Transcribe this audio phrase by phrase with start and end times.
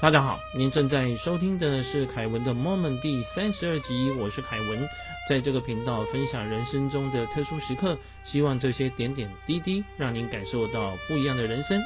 [0.00, 4.88] 大家好，您正在收听的是凯文的 Moment 第三十二集，我是凯文，
[5.28, 11.78] 在这个频道分享人生中的特殊时刻，希望这些点点滴滴让您感受到不一样的人生。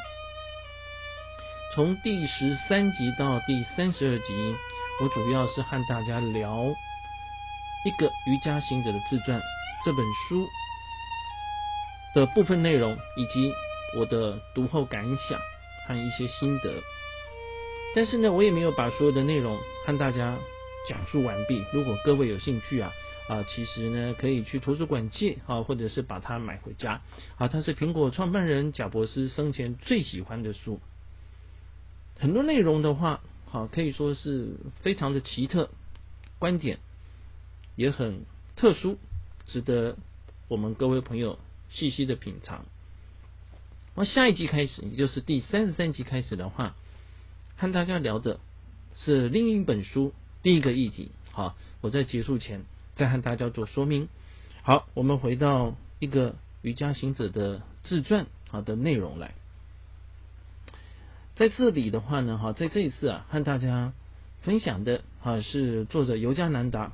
[1.74, 4.56] 从第十三集到第三十二集，
[5.02, 6.66] 我主要是和大家聊
[7.84, 9.40] 一个瑜伽行者的自传
[9.84, 10.46] 这本书
[12.14, 13.52] 的部分内容，以及
[13.98, 15.36] 我的读后感想
[15.88, 16.80] 和一些心得。
[17.95, 19.56] 但是呢，我也没有把所有的内容
[19.87, 20.37] 和大家
[20.88, 21.64] 讲述完毕。
[21.73, 22.92] 如果各位有兴趣啊
[23.28, 27.02] 啊，其实呢可以去图书馆借啊，或者是把它买回家
[27.36, 27.46] 啊。
[27.46, 30.80] 它是苹果创办人贾博士生前最喜欢的书。
[32.19, 35.70] 很多内容的话，好可以说是非常的奇特，
[36.41, 36.80] 观点
[37.77, 38.24] 也很
[38.56, 38.98] 特殊，
[39.47, 39.97] 值得
[40.48, 41.38] 我们各位朋友
[41.70, 42.66] 细细的品尝。
[43.95, 46.74] 那下一集开始，也就是第三十三集开始的话。
[47.64, 48.41] 和大家聊的
[48.95, 51.10] 是另一本书，第一个议题。
[51.33, 52.62] 好，我在结束前
[52.94, 54.11] 再和大家做说明。
[54.62, 59.33] 好，我们回到一个瑜伽行者的自传好的内容来。
[61.36, 63.94] 在这里的话呢，哈，在这一次啊，和大家
[64.42, 66.92] 分享的哈是作者尤加南达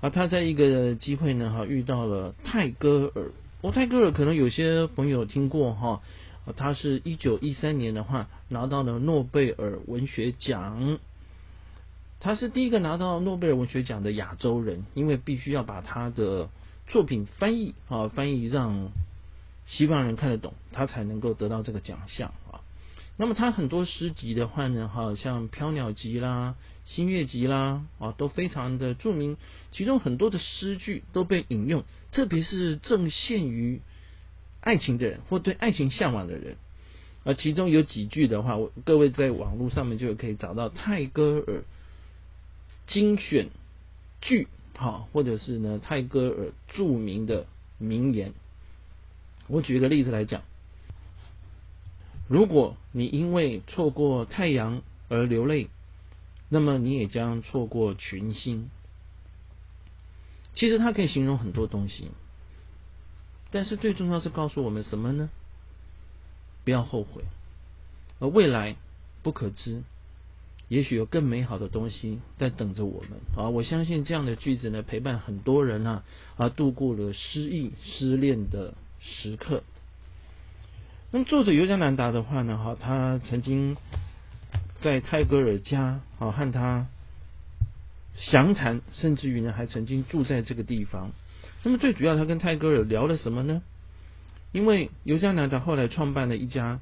[0.00, 3.30] 啊，他在一个机会呢，哈遇到了泰戈尔。
[3.60, 6.02] 哦，泰戈尔可能有些朋友听过哈。
[6.56, 10.98] 他是一九一三年的话拿到了诺贝尔文学奖，
[12.20, 16.48] 他是第一个拿到诺贝尔文学奖的亚洲人，因为必须要把他的
[16.86, 18.90] 作品翻译啊翻译让
[19.66, 22.60] 西方人看得懂，他才能够得到这个奖项啊。
[23.16, 26.54] 那么他很多诗集的话呢，哈像飘鸟集啦、
[26.86, 29.36] 新月集啦啊都非常的著名，
[29.72, 33.80] 其中很多的诗句都被引用，特别是正限于。
[34.68, 36.56] 爱情的人或对爱情向往的人，
[37.24, 41.64] 而其中有几句的话，我各位在网络上面就可以找到泰戈尔
[42.86, 43.48] 精选
[44.20, 47.46] 句，好，或者是呢泰戈尔著名的
[47.78, 48.34] 名言。
[49.46, 50.42] 我举一个例子来讲，
[52.28, 55.68] 如果你因为错过太阳而流泪，
[56.50, 58.68] 那么你也将错过群星。
[60.54, 62.10] 其实它可以形容很多东西。
[63.50, 65.30] 但是最重要是告诉我们什么呢？
[66.64, 67.24] 不要后悔，
[68.18, 68.76] 而未来
[69.22, 69.82] 不可知，
[70.68, 73.48] 也许有更美好的东西在等着我们啊！
[73.48, 76.04] 我相信这样的句子呢，陪伴很多人啊
[76.36, 79.62] 啊度过了失意、失恋的时刻。
[81.10, 83.78] 那么作者尤加南达的话呢，哈，他曾经
[84.82, 86.86] 在泰戈尔家啊和他
[88.12, 91.12] 详谈，甚至于呢还曾经住在这个地方。
[91.62, 93.62] 那么最主要，他跟泰戈尔聊了什么呢？
[94.52, 96.80] 因为尤加南达后来创办了一家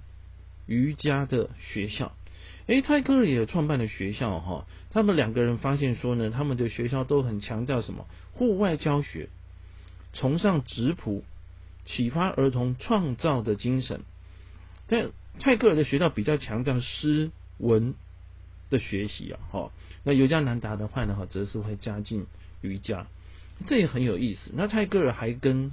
[0.67, 2.13] 瑜伽的学校，
[2.67, 4.67] 诶，泰戈尔也创办了学校哈。
[4.91, 8.07] 他们两个人发现说呢，他们的学校都很强调什么？
[8.33, 9.29] 户外教学，
[10.13, 11.25] 崇尚质朴，
[11.85, 14.03] 启发儿童创造的精神。
[14.87, 15.11] 但
[15.41, 17.95] 泰戈尔的学校比较强调诗文
[18.71, 19.73] 的学习啊，哈。
[20.05, 22.27] 那尤加南达的话呢，哈，则是会加进
[22.61, 23.09] 瑜伽。
[23.65, 24.51] 这也很有意思。
[24.55, 25.71] 那泰戈尔还跟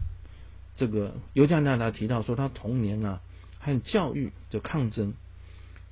[0.75, 3.19] 这个尤加纳达提到说，他童年啊
[3.59, 5.13] 和教育的抗争。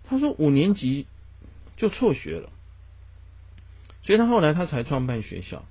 [0.06, 1.06] 他说五年级
[1.78, 2.50] 就辍学了，
[4.03, 5.66] 所以他后来他才创办学校。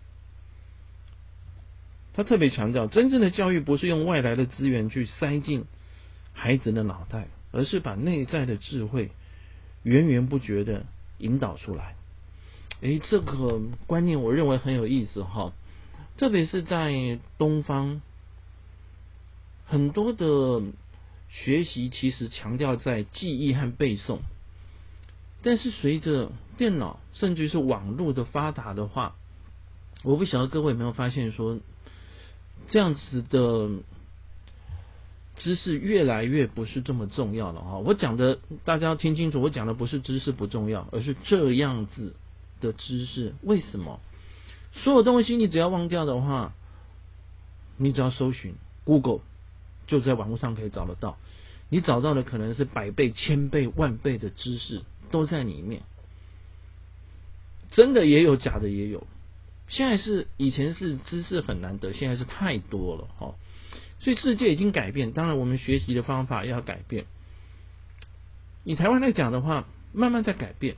[2.12, 5.64] 他特别强调，真正的教育不是用外来的资源去塞进
[6.32, 9.10] 孩子的脑袋，而是把内在的智慧
[9.82, 10.86] 源源不绝的
[11.18, 11.94] 引导出来。
[12.80, 15.52] 诶，这个观念我认为很有意思哈。
[16.20, 18.02] 特别是在东方，
[19.64, 20.60] 很多的
[21.30, 24.18] 学习其实强调在记忆和背诵，
[25.42, 29.16] 但是随着电脑甚至是网络的发达的话，
[30.02, 31.58] 我不晓得各位有没有发现说，
[32.68, 33.70] 这样子的
[35.36, 37.78] 知识越来越不是这么重要了哈。
[37.78, 42.14] 我讲的大家要听清楚，我讲的不是知识不重要，而是这样子
[42.60, 44.00] 的知识为什么？
[44.72, 46.54] 所有东西你只要忘掉的话，
[47.76, 49.20] 你只要搜寻 Google，
[49.86, 51.18] 就在网络上可以找得到。
[51.68, 55.82] 你找到的可能是百倍、千倍、万倍的知识都在里面，
[57.70, 59.06] 真的也有，假的也有。
[59.68, 63.34] 现在是以前是知识很难得，现在是太多了哈。
[64.00, 67.06] 所以世界已经改变，当然我们学习的方法要改变。
[68.64, 70.76] 以台湾来讲的话，慢慢在改变，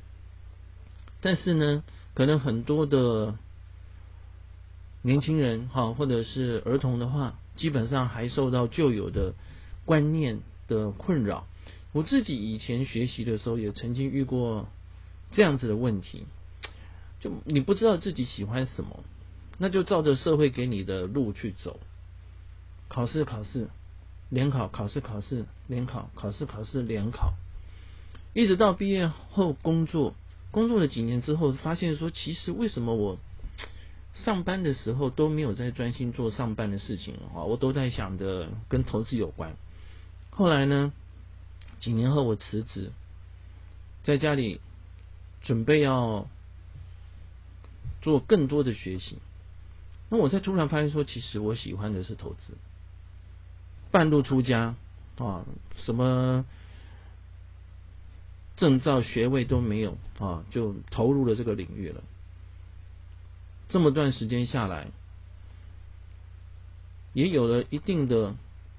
[1.20, 1.84] 但是呢，
[2.14, 3.36] 可能很多的。
[5.02, 9.34] 年轻人哈，或者是儿童的话，基本上还受到旧有的
[9.84, 11.46] 观念的困扰。
[11.92, 14.68] 我自己以前学习的时候，也曾经遇过
[15.32, 16.24] 这样子的问题，
[17.20, 19.04] 就你不知道自己喜欢什么，
[19.58, 21.80] 那就照着社会给你的路去走，
[22.88, 23.68] 考试考试，
[24.30, 27.34] 联考考试考试，联考考试考试，联考，
[28.32, 30.14] 一直到毕业后工作，
[30.50, 33.18] 工作了几年之后，发现说，其实为什么我
[34.14, 37.44] 上班的时候都没有在专心做上班的事情啊？
[37.44, 39.56] 我都在想着跟投资有关。
[40.30, 40.92] 后来呢，
[41.80, 42.90] 几年后我辞职，
[44.04, 44.60] 在家里。
[45.44, 46.28] 准备要
[48.00, 49.18] 做更多的学习，
[50.08, 52.56] 那我才突然发现说，其实我喜欢的是投资。
[53.90, 54.76] 半路出家
[55.18, 55.44] 啊，
[55.78, 56.44] 什么
[58.56, 62.04] 证照学位都没有啊，就投入了这个领域了。
[63.72, 64.86] 这么段时间下来，
[67.14, 68.34] 也有了一定的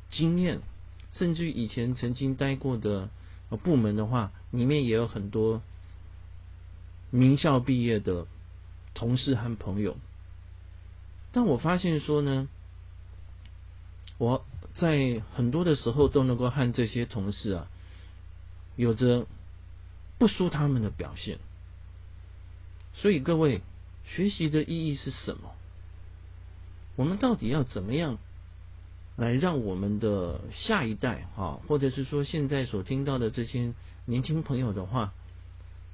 [0.10, 0.62] 经验，
[1.12, 3.10] 甚至于以前曾经待过的
[3.64, 5.62] 部门的话，里面也有很多。
[7.16, 8.26] 名校毕业的
[8.96, 9.98] 同事和朋友，
[11.32, 12.48] 但我发现说呢，
[14.18, 14.44] 我
[14.74, 17.68] 在很多的时候都能够和这些同事啊，
[18.76, 19.28] 有着
[20.18, 21.38] 不输他们的表现。
[22.96, 23.62] 所以各位，
[24.16, 25.52] 学习的意义是什么？
[26.96, 28.20] 我们到底要怎么样
[29.16, 33.74] 来让我们的下一代啊，或者是说现在所听到的这些
[34.06, 35.14] 年轻朋友的话？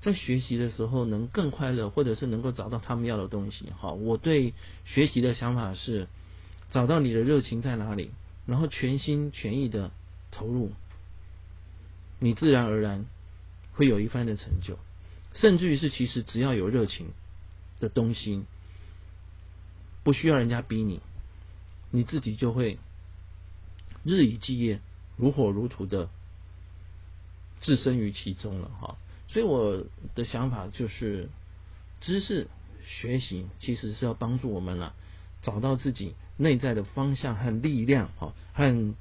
[0.01, 3.66] 在学习的时候能更快乐，或者是能够找到他们要的东西。
[3.80, 4.54] 哈，我对
[4.86, 6.07] 学习的想法是
[6.71, 8.12] 找到你的热情在哪里，
[8.45, 9.92] 然后全心全意的
[10.31, 10.71] 投入，
[12.19, 13.06] 你自然而然
[13.74, 14.77] 会有一番的成就。
[15.33, 17.07] 甚至于是，其实只要有热情
[17.80, 18.44] 的东西，
[20.04, 21.00] 不需要人家逼你，
[21.92, 22.78] 你自己就会
[24.04, 24.80] 日以继夜、
[25.18, 26.10] 如火如荼的
[27.62, 28.70] 置身于其中了。
[28.80, 28.98] 哈。
[29.28, 29.86] 所以我
[30.16, 31.30] 的想法就是，
[32.02, 32.48] 知识
[32.86, 34.96] 学习其实是要帮助我们了，
[35.42, 38.96] 找到自己内在的方向和力量哈，和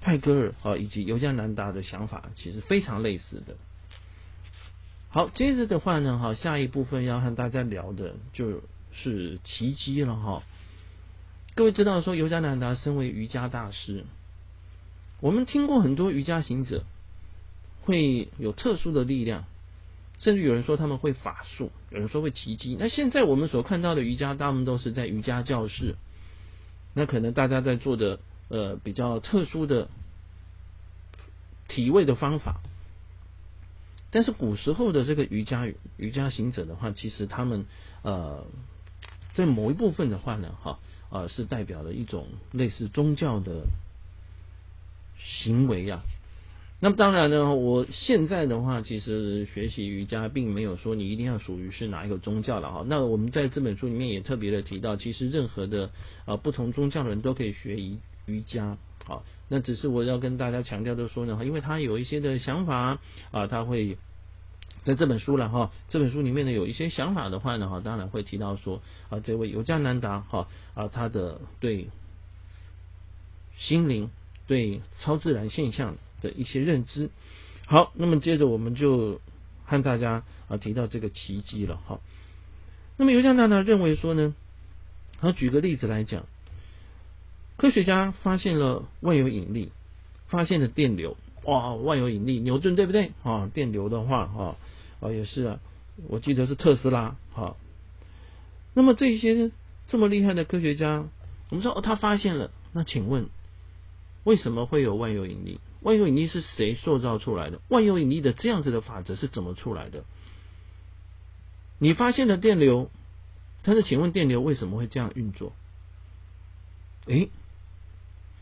[0.00, 3.56] 泰戈尔啊以及尤加南达的想法其实非常类似的。
[5.14, 10.42] 好，接着的话呢，哈，下一部分要和大家聊的就是奇迹了哈。
[11.54, 14.06] 各位知道说尤加南达身为瑜伽大师，
[15.20, 16.82] 我们听过很多瑜伽行者。
[17.82, 19.44] 会有特殊的力量，
[20.18, 22.76] 甚至有人说他们会法术，有人说会奇迹。
[22.80, 25.94] 那现在我们所看到的瑜伽，大部分都是在瑜伽教室。
[26.92, 28.18] 那可能大家在做的
[28.48, 29.88] 呃比较特殊的
[31.68, 32.60] 体位的方法，
[34.14, 35.66] 但是古时候的这个瑜伽
[35.96, 37.66] 瑜伽行者的话，其实他们
[38.02, 38.46] 呃
[39.34, 40.78] 在某一部分的话呢，哈
[41.10, 43.66] 啊是代表了一种类似宗教的
[45.18, 46.02] 行为呀。
[46.78, 52.84] 那么当然呢，我现在的话，其实学习瑜伽并没有说你一定要属于是哪一个宗教了哈。
[52.86, 55.90] 那我们在这本书里面也特别的提到，其实任何的
[56.24, 58.78] 啊不同宗教的人都可以学瑜瑜伽。
[59.04, 62.98] 好，那只是我要跟大家强调的说呢，因为他有一些的想法
[63.30, 63.96] 啊，他会
[64.84, 65.70] 在这本书了哈。
[65.88, 71.88] 这本书里面呢有一些想法的话呢，哈，当然会提到说啊，这位尤加南达哈啊，他的对
[73.58, 74.10] 心灵、
[74.46, 75.96] 对超自然现象。
[76.22, 77.10] 的一些认知，
[77.66, 79.20] 好，那么接着我们就
[79.66, 82.00] 和大家啊提到这个奇迹了哈。
[82.96, 84.34] 那么尤加纳呢认为说呢，
[85.18, 86.24] 好举个例子来讲，
[87.56, 89.70] 科学家发现了万有引力，
[90.26, 93.50] 发现了电流，哇，万有引力，牛顿对不对啊？
[93.52, 94.56] 电流的话啊
[95.00, 95.60] 啊也是啊，
[96.08, 97.56] 我记得是特斯拉哈。
[98.74, 99.52] 那么这些
[99.86, 101.06] 这么厉害的科学家，
[101.50, 103.28] 我们说哦他发现了，那请问
[104.24, 105.60] 为什么会有万有引力？
[105.80, 107.60] 万有引力是谁塑造出来的？
[107.68, 110.04] 万有引力的这样子的法则是怎么出来的？
[111.78, 112.90] 你发现了电流，
[113.62, 115.52] 但是请问电流为什么会这样运作？
[117.06, 117.28] 诶，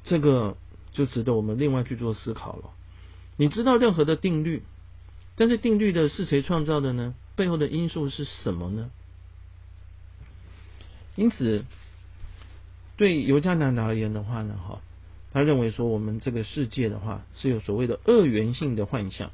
[0.04, 0.56] 这个
[0.92, 2.70] 就值得我们另外去做思考了。
[3.36, 4.62] 你知道任何的定律，
[5.36, 7.14] 但是定律的是谁创造的呢？
[7.34, 8.90] 背后的因素是什么呢？
[11.16, 11.64] 因此，
[12.96, 14.80] 对尤加南达而言的话呢，哈。
[15.32, 19.30] 他认为说，我们这个世界的话是有所谓的二元性的幻象。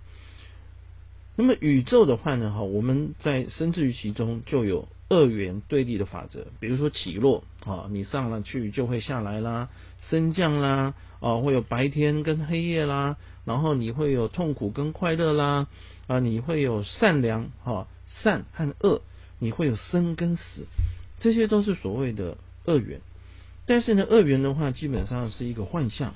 [1.34, 6.46] 那么宇宙的话呢，哈，我们在深至于其中就有二元对立的法则。
[6.60, 9.68] 比如说起落啊，你上了去就会下来啦，
[10.00, 15.66] 升降啦，啊，会有白天跟黑夜啦，然后你会有痛苦跟快乐啦，
[16.06, 19.02] 啊，你会有善良哈善和恶，
[19.38, 20.66] 你会有生跟死，
[21.20, 23.00] 这些都是所谓的二元。
[23.66, 26.14] 但是呢，二元的话基本上是一个幻象，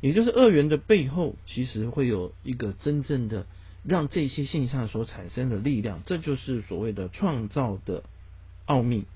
[0.00, 3.46] 也就是二元的背后其实会有一个真正的
[3.84, 8.02] 让这些现象所产生的力量，这就是所谓的创造的
[8.66, 9.06] 奥秘。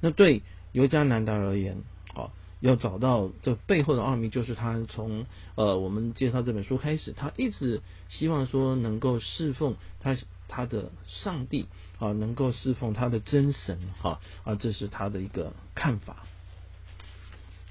[0.00, 0.42] 那对
[0.72, 1.82] 尤加南达而言，
[2.14, 2.30] 啊，
[2.60, 10.16] 要找到这背后的奥秘，就是他从呃我们介绍这本书开始，他一直希望说能够侍奉他
[10.48, 11.66] 他的上帝
[11.98, 16.24] 啊，能够侍奉他的真神哈啊，这是他的一个看法。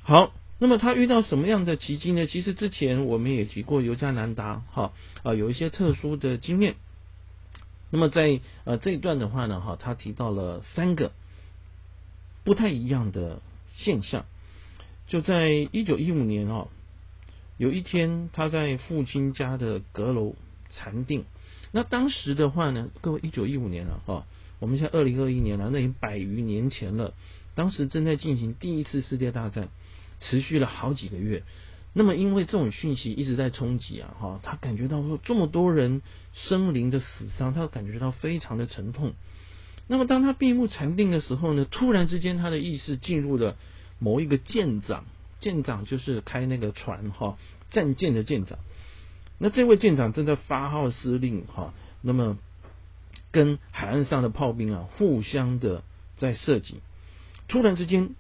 [0.01, 0.31] 好。
[0.61, 2.27] 那么他遇到什么样的奇迹呢？
[2.27, 4.91] 其实之前我们也提过尤加南达哈
[5.23, 6.75] 啊有一些特殊的经验。
[7.89, 11.13] 那么在呃这一段的话呢哈，他提到了三个
[12.43, 13.41] 不太一样的
[13.77, 14.25] 现象。
[15.07, 16.67] 就在一九一五年哦，
[17.57, 20.35] 有一天他在父亲家的阁楼
[20.71, 21.23] 禅定。
[21.71, 24.27] 那当时的话呢，各位一九一五年了哈，
[24.59, 27.13] 我们现在二零二一年了，那已经百余年前了。
[27.55, 29.69] 当时正在进行第一次世界大战。
[30.19, 31.43] 持续了好几个月，
[31.93, 36.01] 那么因为这种讯息一直在冲击啊，哈，他感觉到说这么多人
[36.33, 39.13] 生灵的死伤，他感觉到非常的沉痛。
[39.87, 43.55] 那么当他闭目禅定的时候呢，突然之间他的意识进入了
[43.97, 45.05] 某一个舰长，
[45.41, 47.37] 舰长就是开那个船哈，
[47.71, 48.59] 战舰的舰长。
[49.39, 52.37] 那这位舰长正在发号施令哈，那么
[53.31, 55.83] 跟海岸上的炮兵啊互相的
[56.17, 56.81] 在射击。
[57.47, 58.11] 突然之间，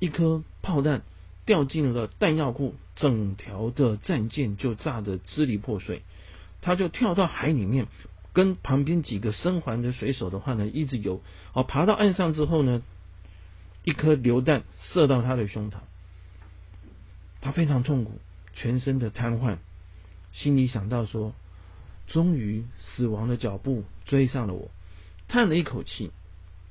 [0.00, 1.02] 一颗炮弹。
[1.46, 6.02] 掉进了弹药库，整条的战舰就炸得支离破碎。
[6.60, 7.86] 他就跳到海里面，
[8.32, 11.22] 跟旁边几个生还的水手的话呢，一直游。
[11.52, 12.82] 哦，爬到岸上之后呢，
[13.84, 15.76] 一颗榴弹射到他的胸膛，
[17.40, 18.18] 他非常痛苦，
[18.54, 19.58] 全身的瘫痪，
[20.32, 21.32] 心里想到说：
[22.08, 24.70] 终于死亡的脚步追上了我，
[25.28, 26.10] 叹了一口气，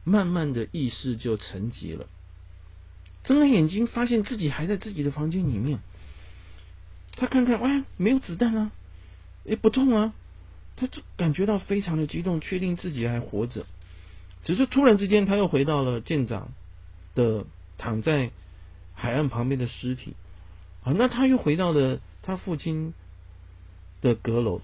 [0.03, 2.07] 慢慢的意识就沉寂了。
[3.25, 5.79] 睁开眼睛，发现自己还在自己的房间里面。
[7.17, 8.71] 他看看，哇，没有子弹啊，
[9.43, 10.13] 也不痛啊。
[10.75, 13.65] 他就感觉到非常的激动，确定自己还活着。
[14.43, 16.51] 只是突然之间，他又回到了舰长
[17.15, 17.45] 的
[17.77, 18.29] 躺在
[18.93, 20.13] 海岸旁边的尸体。
[20.83, 22.93] 啊，那他又回到了他父亲
[24.01, 24.61] 的阁楼。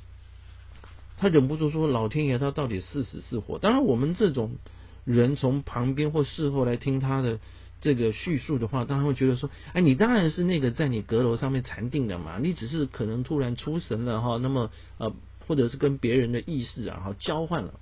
[1.17, 4.57] 他忍不住说：“老天爷，他到底是死是活？”当然，我们这种
[5.05, 7.39] 人从旁边或事后来听他的。
[7.81, 14.69] 这个叙述的话，当然会觉得说，哎，你当然是那个在你阁楼上面禅定的嘛，你只是可能突然出神了哈，那么
[14.99, 15.11] 呃，
[15.47, 17.73] 或者是跟别人的意识啊哈交换了。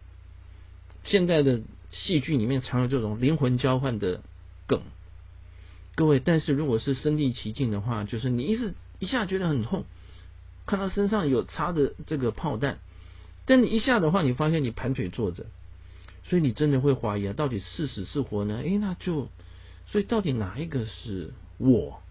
[1.04, 4.22] 现在的戏剧里面常有这种灵魂交换的
[4.68, 4.82] 梗，
[5.96, 9.84] 各位，但是如果是身临其境的话，就是你一是一下觉得很痛，
[10.66, 12.80] 看到身上有插的这个炮弹，
[13.46, 15.48] 但你一下的话，你发现你盘腿坐着，
[16.24, 18.62] 所以你真的会怀疑啊，到底是死是活呢？
[18.66, 19.28] 哎，那就。
[19.92, 22.02] 所以到底哪一个是我，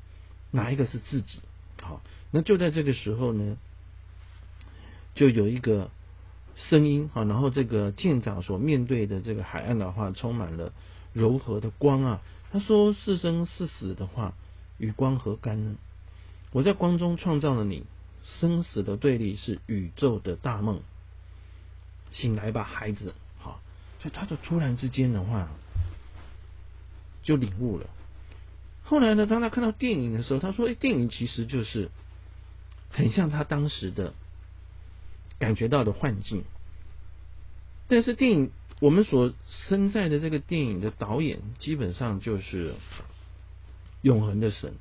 [0.50, 1.40] 哪一个是自己？
[1.80, 3.56] 好，那就在这个时候呢，
[5.14, 5.90] 就有一个
[6.56, 10.72] 声音啊，然后这个舰长所面对的这个海岸的话，充满了
[11.12, 12.20] 柔和的光啊。
[12.50, 14.34] 他说：“是生是死的话，
[14.78, 15.76] 与光何干呢？
[16.50, 17.84] 我在光中创造了你，
[18.24, 20.80] 生死的对立是宇宙的大梦。
[22.10, 23.60] 醒来吧，孩子。”好，
[24.00, 25.48] 所以他就突然之间的话。
[27.28, 27.84] 就领悟了。
[28.84, 31.90] 后来呢，当他看到电影的时候，他说：“哎，电影其实就是
[32.88, 34.14] 很像他当时的
[35.38, 36.44] 感觉到的幻境。
[37.86, 39.34] 但是电影我们所
[39.68, 42.76] 身在的这个电影的导演，基本上就是
[44.00, 44.72] 永恒的神，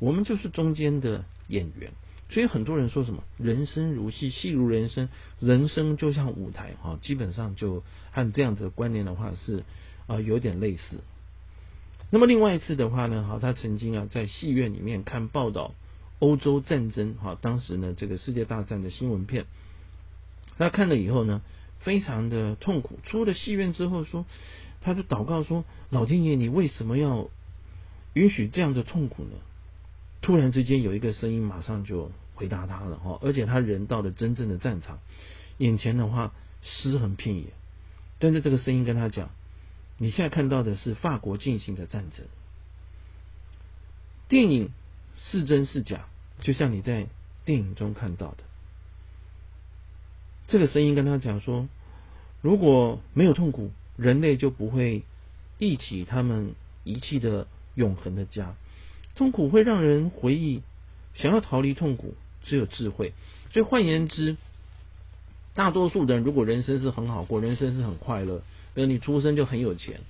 [0.00, 1.92] 我们就是中间的演员。
[2.28, 5.08] 所以很多人说什么‘人生如戏，戏如人生’，
[5.40, 7.82] 人生就像舞台哈，基本上就
[8.12, 9.64] 和这样子的观念的话是
[10.06, 11.00] 啊有点类似。”
[12.12, 15.74] 那么另外一次的话呢，好，他曾经啊在戏院里面看报道
[16.18, 19.46] 欧洲战争，哈，当时呢这个世界大战的新闻片，
[20.58, 21.40] 他看了以后呢，
[21.78, 22.98] 非常的痛苦。
[23.04, 24.26] 出了戏院之后说，
[24.80, 27.28] 他就祷告说：“老天爷，你为什么要
[28.14, 29.30] 允许这样的痛苦呢？”
[30.20, 34.98] 突然之间有一个声音马上就回答他了，哈，而且他人到了真正的战场，
[35.58, 37.44] 眼前的话尸横遍野，
[38.18, 39.30] 但是这个声音跟他讲。
[40.02, 42.24] 你现在看到的是法国进行的战争，
[44.28, 44.70] 电影
[45.18, 46.06] 是真是假，
[46.40, 47.06] 就像你在
[47.44, 48.38] 电影中看到的。
[50.48, 51.68] 这个声音跟他讲说，
[52.40, 55.02] 如果没有痛苦，人类就不会
[55.58, 58.54] 忆起他们遗弃的永恒的家。
[59.14, 60.62] 痛苦会让人回忆，
[61.14, 62.14] 想要逃离痛苦，
[62.44, 63.12] 只有智慧。
[63.52, 64.38] 所以换言之，
[65.52, 68.40] 大多数人如果人生是很好过，人生是很快乐。
[68.74, 70.00] 比如你出生就很有钱，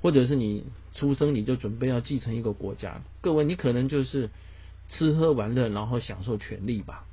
[0.00, 4.30] 或者是你出生你就准备要继承一个国家，各位你可能就是
[4.88, 7.06] 吃喝玩乐，然后享受权利吧。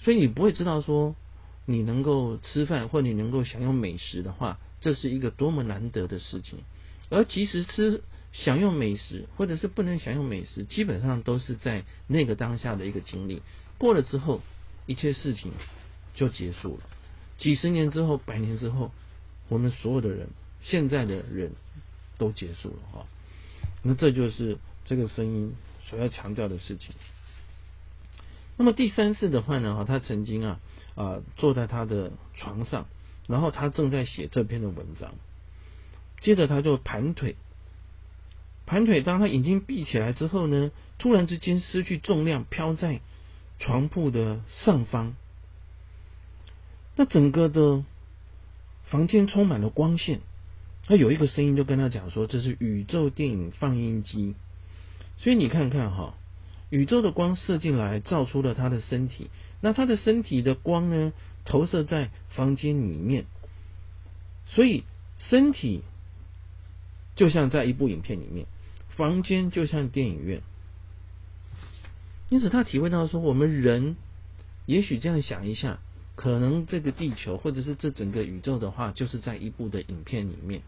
[0.00, 1.14] 所以你不会知道说
[1.66, 6.58] 你能够吃饭或你能够享用美食的话，这是一个多么难得的事情。
[7.10, 8.02] 而其实吃
[8.32, 13.42] 享用美食或者是不能享用美食，基本上都是在那个当下的一个经历
[13.78, 14.40] 过了之后，
[14.86, 15.52] 一切事情
[16.14, 16.82] 就结束了。
[17.38, 18.90] 几十年之后，百年之后，
[19.48, 20.28] 我们所有的人，
[20.62, 21.52] 现在的人
[22.18, 23.06] 都结束了哈。
[23.82, 26.94] 那这就是这个声音所要强调的事情。
[28.56, 30.60] 那么第三次的话呢，哈，他曾经啊
[30.94, 32.86] 啊坐在他的床上，
[33.26, 35.14] 然后他正在写这篇的文章，
[36.20, 37.36] 接着他就盘腿，
[38.64, 43.00] 盘腿，当他眼睛闭起来之后呢，突然之间失去重量，飘在
[43.58, 45.14] 床铺的上方。
[46.96, 47.84] 那整个的
[48.86, 50.20] 房间充满了光线，
[50.86, 54.34] 他有一个声音就跟他讲说：“这是宇宙电影放映机。”
[55.18, 56.14] 所以你看看哈，
[56.70, 59.30] 宇宙的光射进来，照出了他的身体。
[59.60, 61.12] 那他的身体的光呢，
[61.44, 63.24] 投射在房间里面，
[64.46, 64.84] 所以
[65.16, 65.82] 身体
[67.14, 68.46] 就像在一部影片里面，
[68.90, 70.42] 房间就像电影院。
[72.28, 73.96] 因此，他体会到说，我们人
[74.66, 75.78] 也许这样想一下。
[76.16, 80.62] 可能这个地球或者是这整个宇宙的话，就是在一部的影片里面，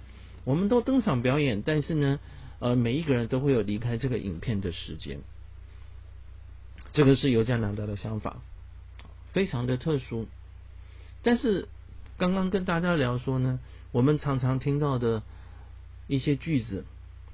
[0.45, 2.19] 我们都登场表演，但是呢，
[2.59, 5.21] 呃，每一个人都会有离开这个影片的时间。
[6.93, 8.43] 这个是尤加南达的想法，
[9.33, 10.27] 非常的特殊。
[11.23, 11.69] 但是
[12.19, 13.61] 刚刚跟大家聊说呢，
[13.93, 15.23] 我们常常听到的
[16.09, 16.85] 一些句子，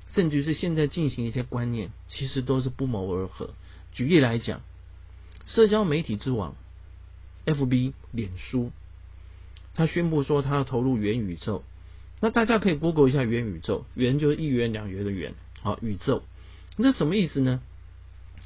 [0.08, 3.54] 甚至是现在进行一些观念，其实都是不谋而合。
[3.92, 4.60] 举例来讲，
[5.46, 6.56] 社交媒体之王。
[7.44, 8.70] F B 脸书，
[9.74, 11.64] 他宣布说他要投入元宇宙。
[12.20, 16.22] 那大家可以 Google 一下元宇宙，元就是一元两元的元，好宇宙。
[16.76, 17.60] 那什么意思呢？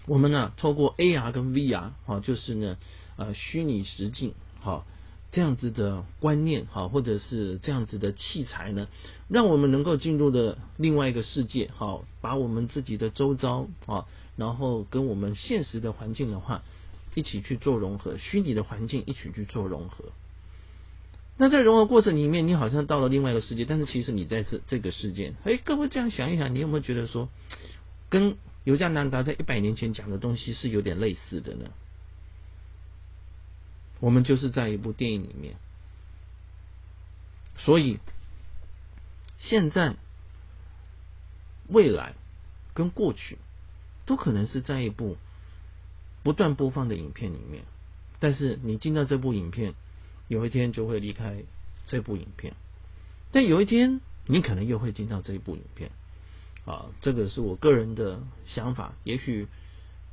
[0.07, 2.79] 我们呢透过 A R 跟 V R，好就是呢
[3.17, 4.87] 呃虚拟实境，好
[5.31, 8.89] 这样子的观念，好或者是这样子的器材呢，
[9.29, 16.63] 让我们能够进入的另外一个世界，好把我们自己的周遭啊，然后跟我们现实的环境的话。
[17.17, 20.13] 一起去做融合，虚拟的环境一起去做融合。
[21.39, 25.33] 那在融合过程里面，你好像到了另外一个世界，但是其实你在这这个世界。
[25.45, 27.31] 哎，各位这样想一想，你有没有觉得说，
[28.11, 31.71] 跟尤加南达在一百年前讲的东西是有点类似的呢？
[33.99, 35.57] 我们就是在一部电影里面，
[37.57, 37.99] 所以
[39.39, 39.97] 现在、
[41.69, 42.15] 未来
[42.75, 43.39] 跟过去
[44.05, 45.17] 都可能是在一部。
[46.27, 47.63] 不断播放的影片里面，
[48.19, 49.75] 但是你进到这部影片，
[50.27, 51.45] 有一天就会离开
[51.87, 52.55] 这部影片，
[53.31, 55.93] 但有一天你可能又会进到这一部影片，
[56.65, 59.47] 啊，这个是我个人的想法，也许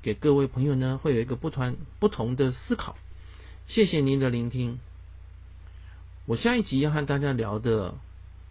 [0.04, 2.95] 给各位朋友呢会有一个不团不同的思考。
[3.67, 4.78] 谢谢您的聆听。
[6.28, 7.89] 我下一集要和大家聊的《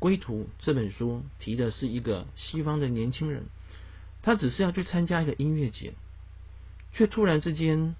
[0.00, 3.44] 归途》这本书，提的是一个西方的年轻人，
[4.20, 5.92] 他只是要去参加一个音乐节。
[6.92, 7.94] 却突然之间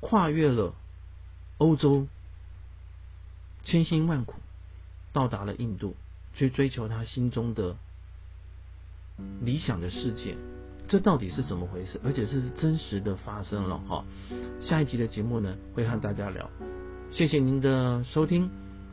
[0.00, 0.74] 跨越了
[1.58, 2.06] 欧洲，
[3.64, 4.34] 千辛万苦
[5.12, 5.94] 到达了印度，
[6.34, 7.76] 去追求他心中的
[9.40, 10.36] 理想的世界。
[10.88, 12.00] 这到底是怎么回事？
[12.04, 14.04] 而且是真实的发生了哈。
[14.60, 16.50] 下一集的节目呢，会和大家聊。
[17.10, 18.50] 谢谢您的收听，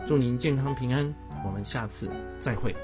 [0.07, 2.09] 祝您健康平安，我们下次
[2.43, 2.75] 再会。